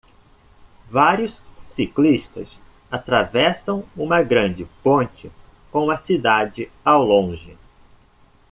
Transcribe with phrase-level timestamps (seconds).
[0.89, 2.57] Vários ciclistas
[2.89, 5.31] atravessam uma grande ponte
[5.71, 7.55] com a cidade ao longe.